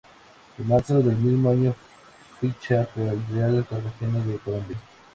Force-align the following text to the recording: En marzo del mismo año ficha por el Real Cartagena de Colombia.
En 0.57 0.65
marzo 0.67 0.97
del 1.03 1.15
mismo 1.15 1.51
año 1.51 1.75
ficha 2.39 2.85
por 2.95 3.03
el 3.03 3.21
Real 3.27 3.63
Cartagena 3.69 4.17
de 4.25 4.39
Colombia. 4.39 4.77